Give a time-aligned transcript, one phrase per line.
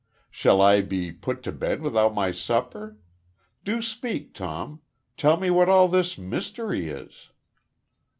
[0.31, 2.97] Shall I be put to bed without my supper?...
[3.63, 4.81] Do speak, Tom.
[5.15, 7.27] Tell me what all this mystery is."